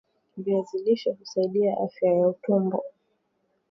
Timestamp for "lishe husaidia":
0.83-1.77